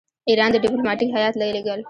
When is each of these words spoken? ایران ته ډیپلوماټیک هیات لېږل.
ایران 0.29 0.49
ته 0.53 0.57
ډیپلوماټیک 0.63 1.09
هیات 1.15 1.33
لېږل. 1.37 1.79